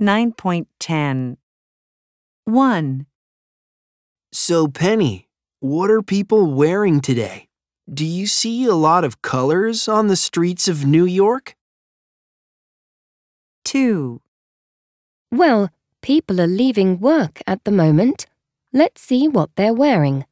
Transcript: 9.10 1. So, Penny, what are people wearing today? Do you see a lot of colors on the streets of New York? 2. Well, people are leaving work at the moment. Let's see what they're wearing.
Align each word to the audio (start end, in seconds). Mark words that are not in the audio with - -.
9.10 0.00 1.36
1. 2.44 3.06
So, 4.32 4.68
Penny, 4.68 5.28
what 5.58 5.90
are 5.90 6.02
people 6.02 6.52
wearing 6.52 7.00
today? 7.00 7.48
Do 7.92 8.06
you 8.06 8.28
see 8.28 8.64
a 8.64 8.74
lot 8.74 9.02
of 9.02 9.22
colors 9.22 9.88
on 9.88 10.06
the 10.06 10.14
streets 10.14 10.68
of 10.68 10.86
New 10.86 11.04
York? 11.04 11.56
2. 13.64 14.20
Well, 15.32 15.70
people 16.00 16.40
are 16.40 16.46
leaving 16.46 17.00
work 17.00 17.42
at 17.44 17.64
the 17.64 17.72
moment. 17.72 18.26
Let's 18.72 19.02
see 19.02 19.26
what 19.26 19.50
they're 19.56 19.74
wearing. 19.74 20.26